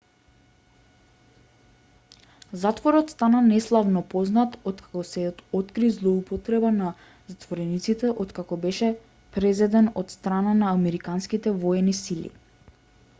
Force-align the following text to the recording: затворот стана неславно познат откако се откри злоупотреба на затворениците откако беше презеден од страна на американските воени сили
затворот 2.63 3.13
стана 3.15 3.41
неславно 3.49 4.03
познат 4.13 4.57
откако 4.71 5.03
се 5.09 5.25
откри 5.61 5.91
злоупотреба 5.97 6.73
на 6.81 6.95
затворениците 7.35 8.11
откако 8.25 8.61
беше 8.67 8.91
презеден 9.39 9.93
од 10.03 10.17
страна 10.19 10.59
на 10.65 10.75
американските 10.81 11.55
воени 11.65 11.99
сили 12.03 12.37